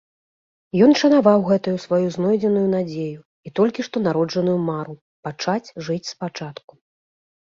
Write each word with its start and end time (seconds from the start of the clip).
Ён 0.85 0.91
шанаваў 0.99 1.39
гэтую 1.49 1.73
сваю 1.83 2.07
знойдзеную 2.15 2.63
надзею 2.75 3.19
і 3.49 3.53
толькі 3.59 3.85
што 3.89 3.95
народжаную 4.07 4.55
мару 4.71 4.95
пачаць 5.29 5.73
жыць 5.89 6.09
спачатку. 6.13 6.73